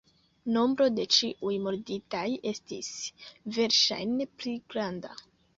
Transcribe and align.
Nombro 0.53 0.87
de 0.99 1.05
ĉiuj 1.15 1.51
murditaj 1.67 2.23
estis 2.53 2.91
verŝajne 3.59 4.31
pli 4.41 4.57
granda. 4.75 5.17